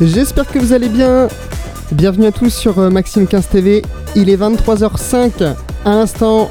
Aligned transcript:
J'espère 0.00 0.46
que 0.46 0.58
vous 0.58 0.72
allez 0.72 0.88
bien. 0.88 1.28
Bienvenue 1.92 2.26
à 2.26 2.32
tous 2.32 2.48
sur 2.48 2.78
euh, 2.78 2.88
Maxime 2.88 3.26
15 3.26 3.48
TV. 3.48 3.82
Il 4.16 4.30
est 4.30 4.36
23h05. 4.36 5.54
À 5.84 5.90
l'instant, 5.90 6.50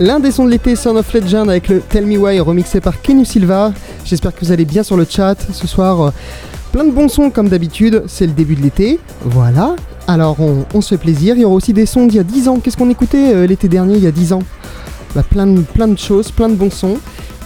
l'un 0.00 0.18
des 0.18 0.32
sons 0.32 0.44
de 0.44 0.50
l'été, 0.50 0.74
Son 0.74 0.96
of 0.96 1.12
Legend, 1.12 1.48
avec 1.48 1.68
le 1.68 1.80
Tell 1.80 2.06
Me 2.06 2.16
Why 2.16 2.40
remixé 2.40 2.80
par 2.80 3.00
Kenny 3.00 3.24
Silva. 3.24 3.72
J'espère 4.04 4.34
que 4.34 4.44
vous 4.44 4.50
allez 4.50 4.64
bien 4.64 4.82
sur 4.82 4.96
le 4.96 5.06
chat 5.08 5.36
ce 5.52 5.68
soir. 5.68 6.00
euh, 6.02 6.10
Plein 6.72 6.84
de 6.84 6.90
bons 6.90 7.08
sons 7.08 7.30
comme 7.30 7.48
d'habitude. 7.48 8.02
C'est 8.08 8.26
le 8.26 8.32
début 8.32 8.56
de 8.56 8.62
l'été. 8.62 8.98
Voilà. 9.22 9.76
Alors 10.08 10.38
on, 10.40 10.80
se 10.80 10.88
fait 10.96 11.00
plaisir. 11.00 11.36
Il 11.36 11.42
y 11.42 11.44
aura 11.44 11.54
aussi 11.54 11.72
des 11.72 11.86
sons 11.86 12.06
d'il 12.06 12.16
y 12.16 12.20
a 12.20 12.24
10 12.24 12.48
ans. 12.48 12.58
Qu'est-ce 12.58 12.76
qu'on 12.76 12.90
écoutait 12.90 13.32
euh, 13.32 13.46
l'été 13.46 13.68
dernier, 13.68 13.96
il 13.96 14.02
y 14.02 14.08
a 14.08 14.12
10 14.12 14.32
ans? 14.32 14.42
Bah, 15.14 15.22
plein, 15.22 15.46
plein 15.62 15.86
de 15.86 15.98
choses, 15.98 16.32
plein 16.32 16.48
de 16.48 16.54
bons 16.54 16.72
sons. 16.72 16.98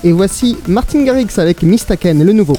Et 0.02 0.12
voici 0.12 0.56
Martin 0.66 1.02
Garrix 1.04 1.28
avec 1.38 1.62
Mistaken, 1.62 2.24
le 2.24 2.32
nouveau. 2.32 2.56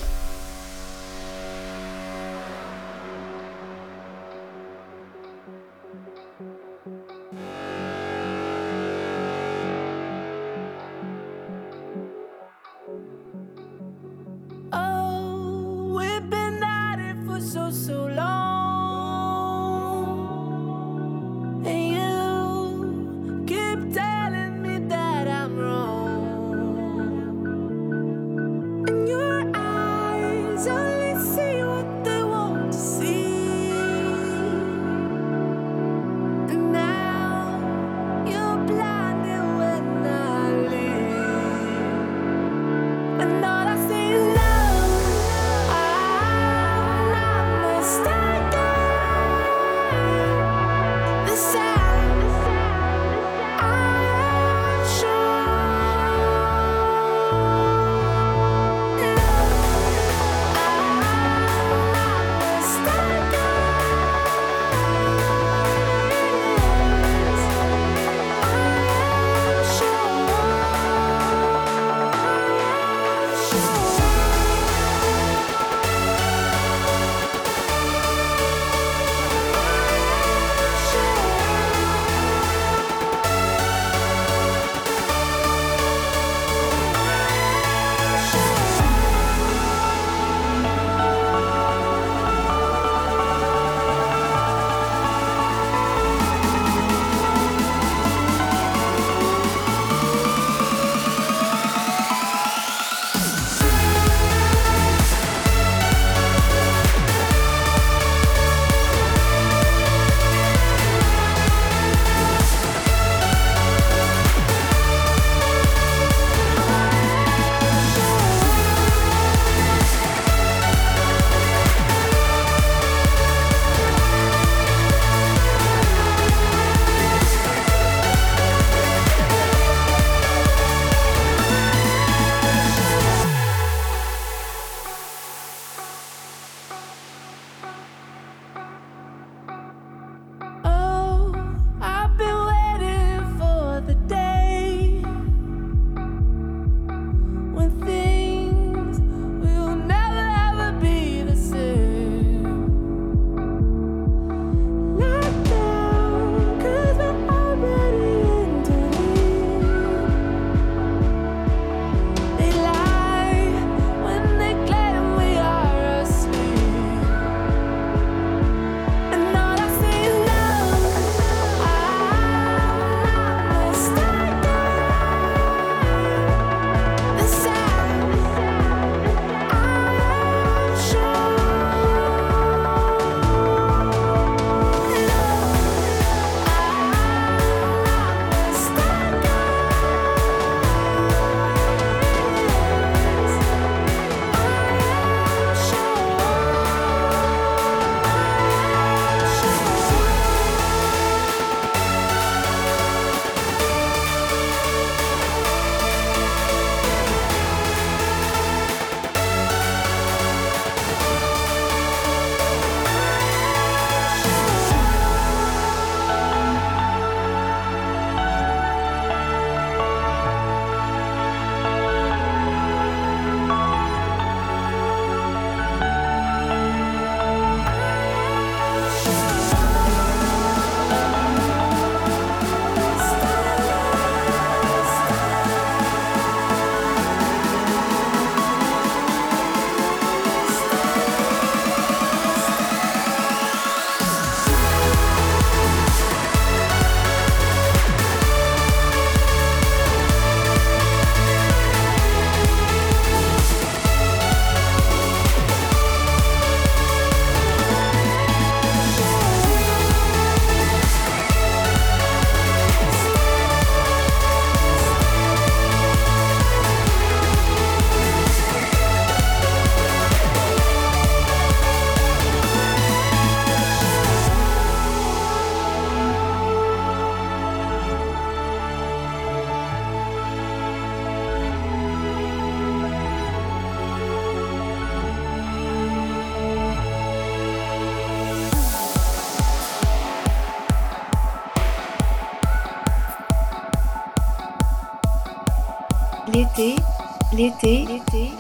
L'été. 297.34 297.86
L'été. 297.88 298.32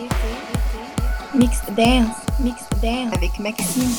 Mix 1.33 1.62
dance. 1.75 2.15
Mix 2.39 2.63
dance 2.79 3.12
avec 3.15 3.39
Maxime. 3.39 3.89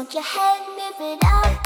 Won't 0.00 0.14
you 0.14 0.22
move 0.78 0.98
me 0.98 1.18
up. 1.22 1.59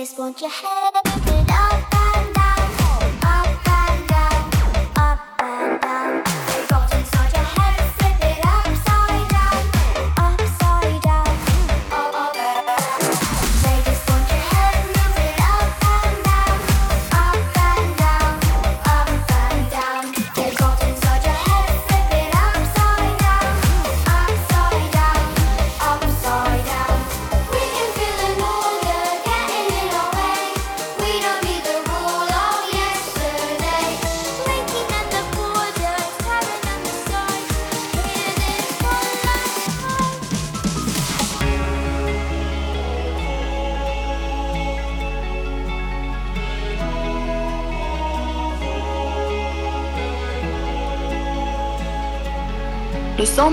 just 0.00 0.18
want 0.18 0.40
your 0.40 0.48
head. 0.48 1.09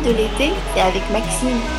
de 0.08 0.14
l'été, 0.14 0.54
c'est 0.74 0.82
avec 0.82 1.04
Maxime. 1.12 1.77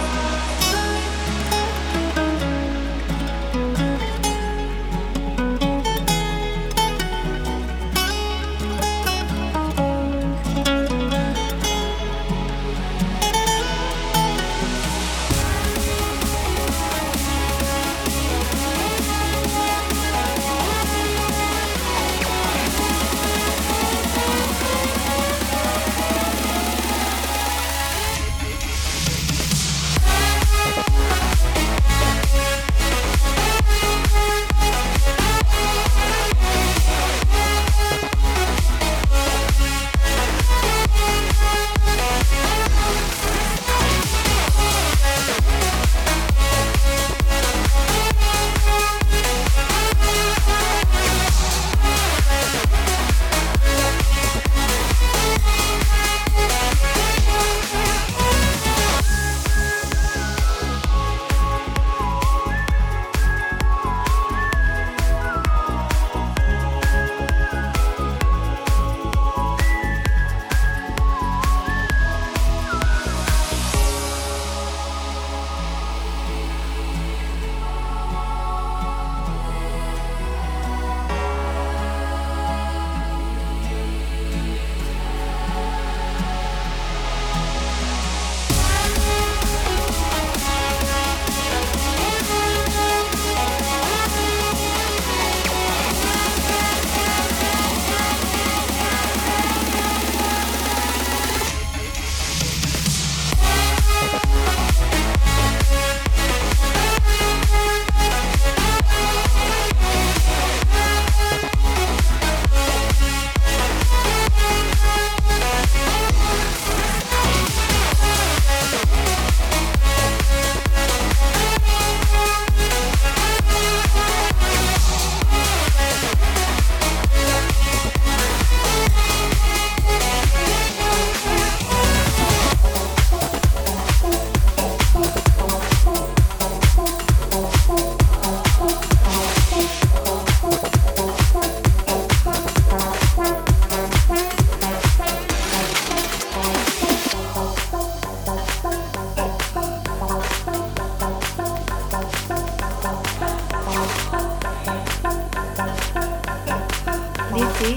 L'été, 157.35 157.77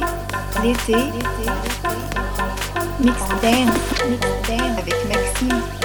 l'été, 0.63 1.11
mix 2.99 3.17
dance, 3.41 3.79
mix 4.07 4.27
dance. 4.47 4.77
Avec 4.77 4.95
Maxime. 5.07 5.80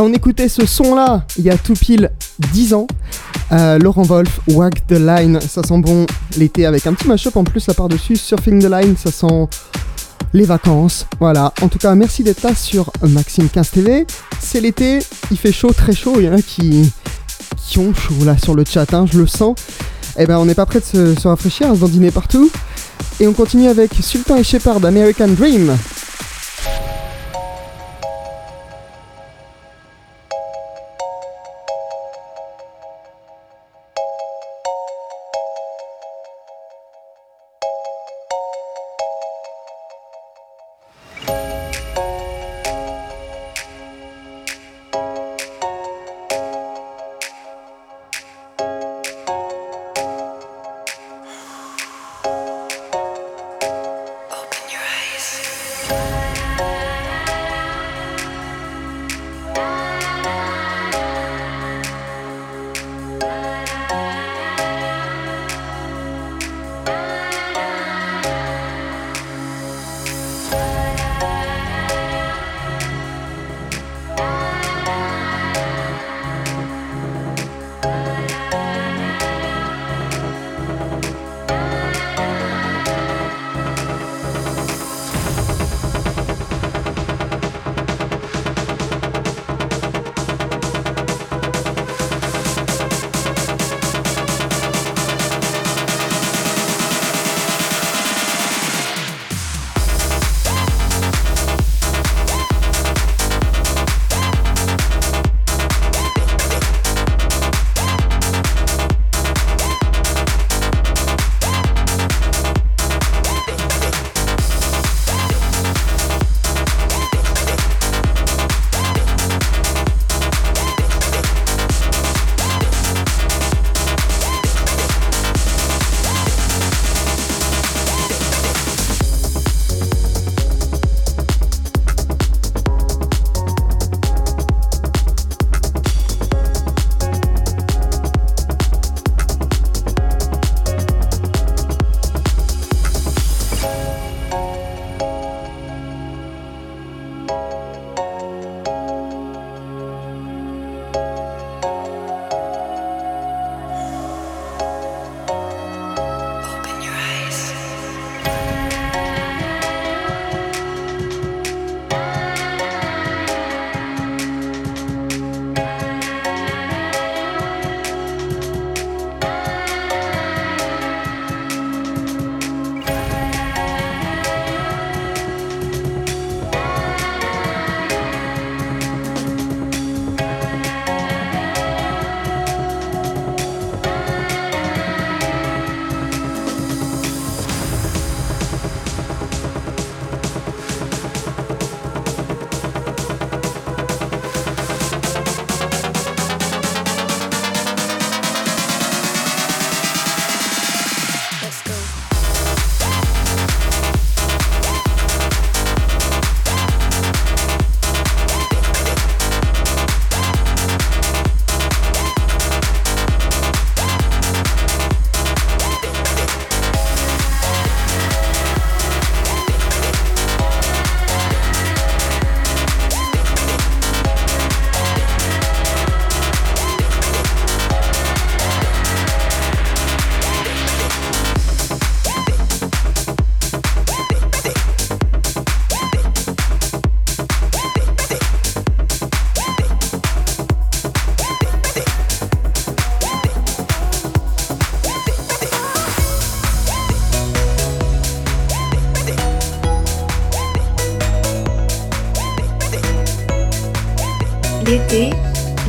On 0.00 0.12
écoutait 0.12 0.48
ce 0.48 0.64
son-là 0.64 1.24
il 1.36 1.44
y 1.44 1.50
a 1.50 1.58
tout 1.58 1.74
pile 1.74 2.10
10 2.52 2.74
ans. 2.74 2.86
Euh, 3.50 3.78
Laurent 3.78 4.02
Wolf, 4.02 4.40
Wag 4.48 4.74
the 4.86 4.92
Line, 4.92 5.40
ça 5.40 5.62
sent 5.62 5.78
bon 5.78 6.06
l'été 6.36 6.66
avec 6.66 6.86
un 6.86 6.94
petit 6.94 7.08
mashup 7.08 7.36
en 7.36 7.42
plus 7.42 7.66
là 7.66 7.74
par-dessus. 7.74 8.16
Surfing 8.16 8.62
the 8.62 8.70
Line, 8.70 8.96
ça 8.96 9.10
sent 9.10 9.48
les 10.32 10.44
vacances. 10.44 11.06
Voilà, 11.18 11.52
en 11.62 11.68
tout 11.68 11.78
cas, 11.78 11.94
merci 11.96 12.22
d'être 12.22 12.42
là 12.42 12.54
sur 12.54 12.92
Maxime 13.02 13.48
15 13.48 13.70
TV. 13.70 14.06
C'est 14.40 14.60
l'été, 14.60 15.00
il 15.32 15.36
fait 15.36 15.52
chaud, 15.52 15.72
très 15.72 15.94
chaud. 15.94 16.14
Il 16.18 16.26
y 16.26 16.28
en 16.28 16.34
a 16.34 16.42
qui, 16.42 16.92
qui 17.56 17.78
ont 17.78 17.92
chaud 17.92 18.24
là 18.24 18.38
sur 18.38 18.54
le 18.54 18.64
chat, 18.64 18.92
hein, 18.94 19.04
je 19.10 19.18
le 19.18 19.26
sens. 19.26 19.56
Eh 20.16 20.26
ben, 20.26 20.38
on 20.38 20.44
n'est 20.44 20.54
pas 20.54 20.66
prêt 20.66 20.80
de 20.80 20.84
se, 20.84 21.26
rafraîchir, 21.26 21.70
à 21.70 21.74
se 21.74 22.10
partout. 22.10 22.50
Et 23.18 23.26
on 23.26 23.32
continue 23.32 23.68
avec 23.68 23.94
Sultan 24.00 24.36
et 24.36 24.44
Shepard, 24.44 24.84
American 24.84 25.28
Dream. 25.28 25.76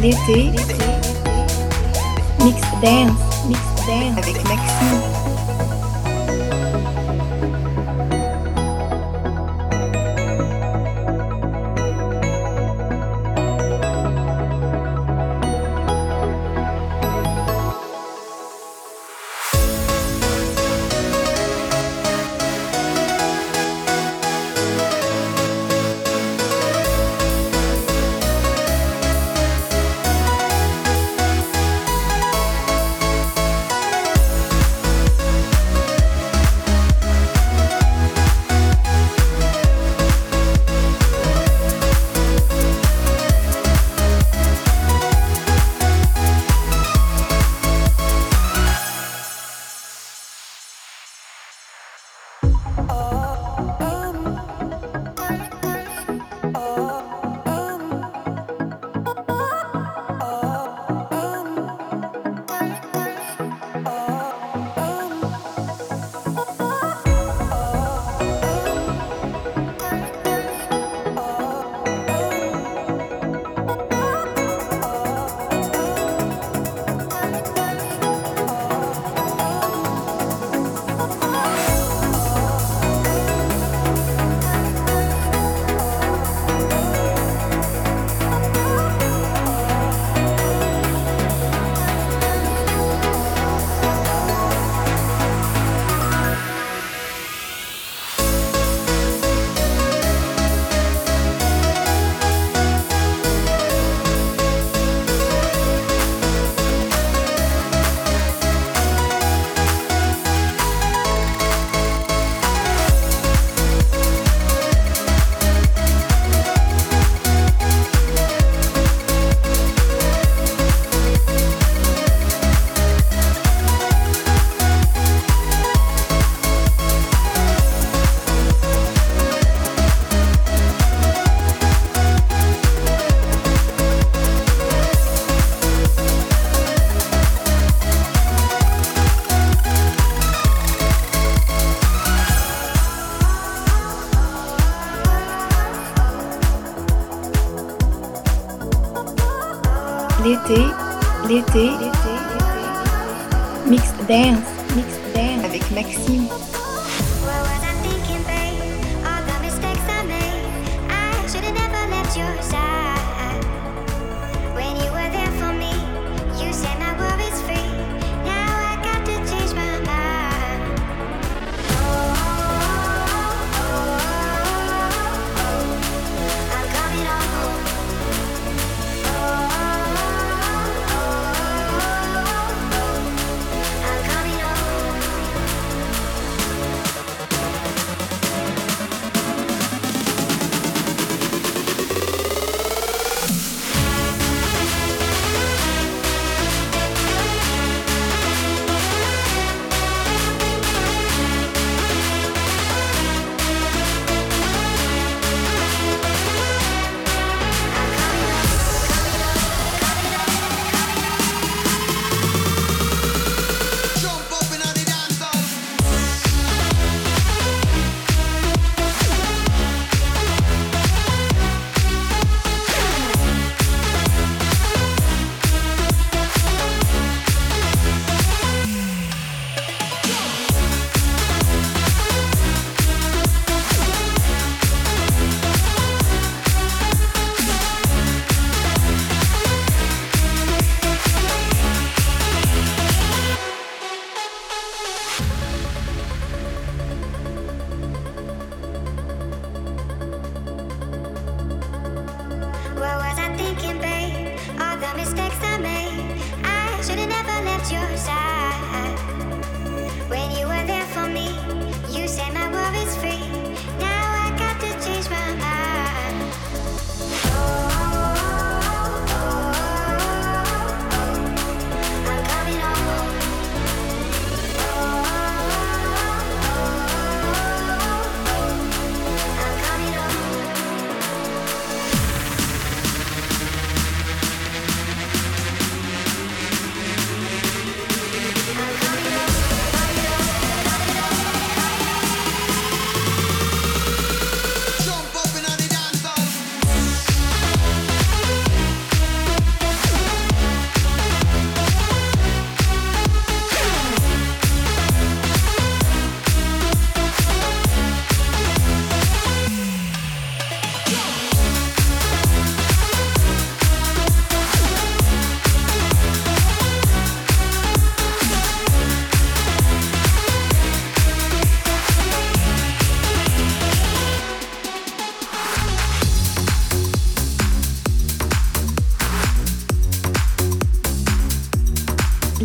L'été, 0.01 0.51
mix 2.43 2.61
dance, 2.81 3.45
mix 3.47 3.59
dance 3.85 4.17
avec 4.17 4.35
Maxime. 4.47 5.18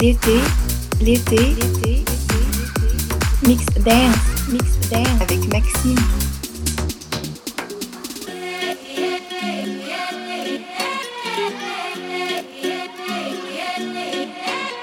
L'été, 0.05 0.39
l'été, 1.01 1.37
l'été, 1.55 2.05
Mix 3.47 3.65
Dance, 3.83 4.17
Mix 4.51 4.91
Dance 4.91 5.23
avec 5.23 5.51
Maxime. 5.51 5.97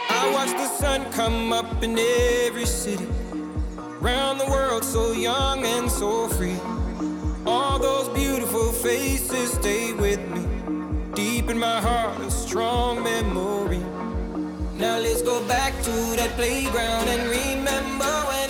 I 0.09 0.31
watch 0.33 0.49
the 0.57 0.67
sun 0.79 1.05
come 1.11 1.53
up 1.53 1.83
in 1.83 1.99
every 1.99 2.65
city. 2.65 3.05
Round 3.99 4.39
the 4.39 4.47
world, 4.49 4.83
so 4.83 5.11
young 5.11 5.63
and 5.63 5.91
so 5.91 6.29
free. 6.29 6.57
All 7.45 7.77
those 7.77 8.09
beautiful 8.09 8.71
faces 8.71 9.51
stay 9.51 9.93
with 9.93 10.19
me. 10.31 10.41
Deep 11.13 11.51
in 11.51 11.59
my 11.59 11.79
heart, 11.79 12.19
a 12.21 12.31
strong 12.31 13.03
memory. 13.03 13.60
Back 15.47 15.73
to 15.83 15.91
that 16.15 16.31
playground 16.37 17.09
and 17.09 17.29
remember 17.29 18.05
when 18.05 18.49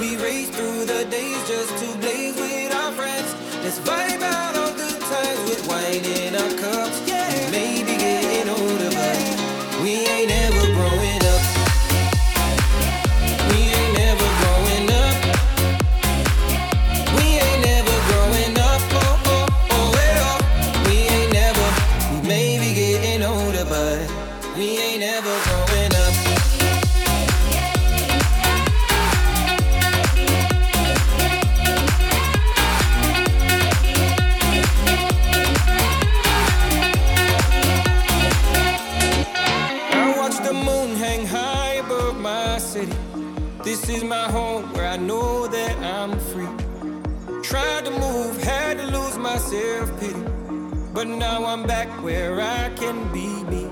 we 0.00 0.16
raced 0.22 0.52
through 0.52 0.84
the 0.84 1.06
days 1.10 1.48
just 1.48 1.70
to 1.78 1.98
blaze 1.98 2.36
with 2.36 2.74
our 2.74 2.92
friends. 2.92 3.34
Let's 3.62 3.78
vibe 3.78 4.22
out 4.22 4.56
all 4.56 4.72
good 4.74 5.00
times 5.00 5.48
with 5.48 5.66
wine 5.68 6.04
in 6.04 6.34
Tried 47.72 47.86
to 47.86 47.90
move, 47.90 48.42
had 48.42 48.76
to 48.76 48.84
lose 48.84 49.16
my 49.16 49.38
self 49.38 49.88
pity. 49.98 50.20
But 50.92 51.06
now 51.06 51.46
I'm 51.46 51.66
back 51.66 51.88
where 52.02 52.38
I 52.38 52.68
can 52.76 53.10
be 53.14 53.28
me. 53.44 53.64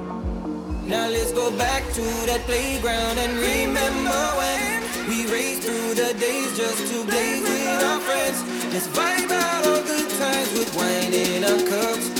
Now 0.88 1.06
let's 1.10 1.32
go 1.32 1.50
back 1.58 1.82
to 1.98 2.04
that 2.30 2.40
playground 2.46 3.18
and 3.18 3.32
remember 3.36 4.20
when 4.40 4.80
we 5.06 5.30
raced 5.30 5.64
through 5.64 5.92
the 6.02 6.14
days 6.18 6.56
just 6.56 6.80
to 6.90 7.04
blaze 7.04 7.42
with 7.42 7.84
our 7.84 8.00
friends. 8.00 8.38
Let's 8.72 8.88
vibe 8.88 9.32
out 9.32 9.66
all 9.66 9.82
good 9.82 10.08
times 10.18 10.50
with 10.54 10.74
wine 10.74 11.12
in 11.12 11.44
our 11.44 11.60
cups. 11.68 12.19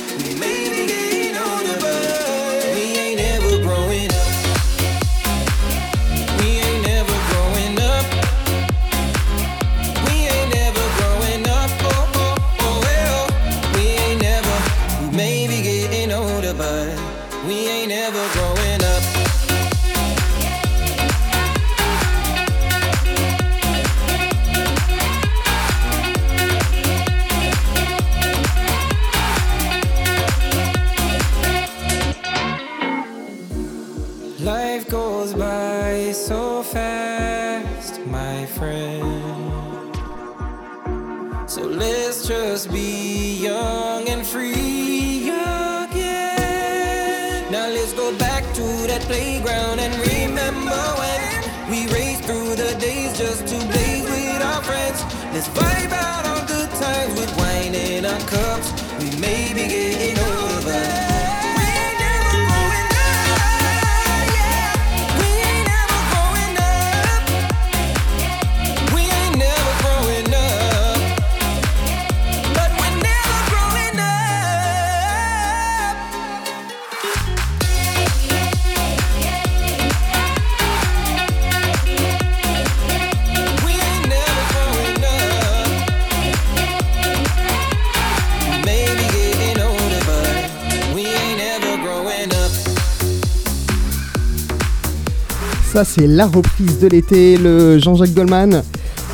Ça, 95.72 95.84
c'est 95.84 96.08
la 96.08 96.26
reprise 96.26 96.80
de 96.80 96.88
l'été, 96.88 97.36
le 97.36 97.78
Jean-Jacques 97.78 98.12
Goldman, 98.12 98.64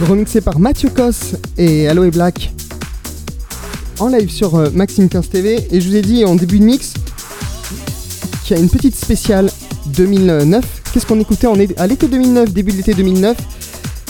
remixé 0.09 0.40
par 0.40 0.59
Mathieu 0.59 0.88
Cos 0.88 1.36
et 1.59 1.86
Aloe 1.86 2.11
Black 2.11 2.50
en 3.98 4.09
live 4.09 4.30
sur 4.30 4.54
euh, 4.54 4.70
Maxime 4.72 5.11
15 5.11 5.28
TV. 5.28 5.68
Et 5.70 5.82
je 5.82 5.88
vous 5.90 5.96
ai 5.96 6.00
dit 6.00 6.24
en 6.24 6.34
début 6.34 6.59
de 6.59 6.64
mix 6.64 6.94
qu'il 8.44 8.57
y 8.57 8.59
a 8.59 8.62
une 8.62 8.70
petite 8.70 8.96
spéciale 8.96 9.50
2009. 9.88 10.64
Qu'est-ce 10.94 11.04
qu'on 11.04 11.20
écoutait? 11.20 11.46
En 11.46 11.57
à 11.76 11.86
l'été 11.86 12.09
2009, 12.09 12.50
début 12.50 12.72
de 12.72 12.78
l'été 12.78 12.94
2009 12.94 13.36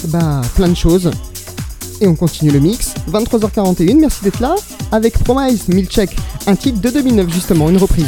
Bah, 0.08 0.40
plein 0.54 0.68
de 0.68 0.76
choses. 0.76 1.10
Et 2.00 2.06
on 2.06 2.14
continue 2.14 2.52
le 2.52 2.60
mix. 2.60 2.94
23h41, 3.10 3.98
merci 3.98 4.22
d'être 4.22 4.38
là. 4.38 4.54
Avec 4.92 5.18
Promise, 5.18 5.66
Milcheck, 5.66 6.16
un 6.46 6.54
titre 6.54 6.80
de 6.80 6.90
2009 6.90 7.28
justement, 7.28 7.68
une 7.70 7.78
reprise. 7.78 8.06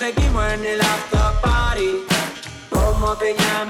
Seguimos 0.00 0.50
en 0.54 0.64
el 0.64 0.80
after 0.80 1.40
party. 1.42 2.06
¿Cómo 2.70 3.14
te 3.18 3.34
llamas, 3.34 3.69